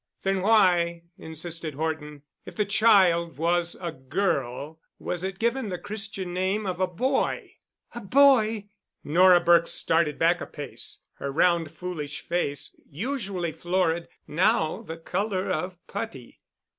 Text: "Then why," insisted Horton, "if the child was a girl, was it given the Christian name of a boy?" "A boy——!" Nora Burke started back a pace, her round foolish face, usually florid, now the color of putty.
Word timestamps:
"Then 0.23 0.41
why," 0.41 1.03
insisted 1.19 1.75
Horton, 1.75 2.23
"if 2.43 2.55
the 2.55 2.65
child 2.65 3.37
was 3.37 3.77
a 3.79 3.91
girl, 3.91 4.79
was 4.97 5.23
it 5.23 5.37
given 5.37 5.69
the 5.69 5.77
Christian 5.77 6.33
name 6.33 6.65
of 6.65 6.79
a 6.79 6.87
boy?" 6.87 7.57
"A 7.93 7.99
boy——!" 8.01 8.69
Nora 9.03 9.39
Burke 9.39 9.67
started 9.67 10.17
back 10.17 10.41
a 10.41 10.47
pace, 10.47 11.01
her 11.19 11.31
round 11.31 11.69
foolish 11.69 12.21
face, 12.21 12.75
usually 12.89 13.51
florid, 13.51 14.07
now 14.25 14.81
the 14.81 14.97
color 14.97 15.51
of 15.51 15.77
putty. 15.85 16.41